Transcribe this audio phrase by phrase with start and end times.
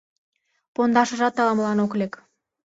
[0.73, 2.13] Пондашыжат ала-молан ок лек.